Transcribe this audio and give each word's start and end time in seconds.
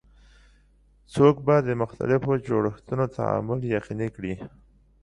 څوک 1.13 1.35
به 1.45 1.55
د 1.67 1.69
مختلفو 1.81 2.31
جوړښتونو 2.47 3.03
تعامل 3.15 3.59
یقیني 3.75 4.09
کړي؟ 4.15 4.33